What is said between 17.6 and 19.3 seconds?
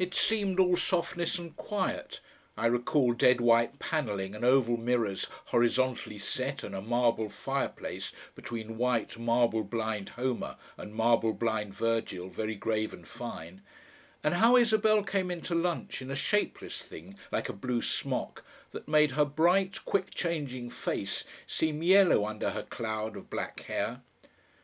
smock that made her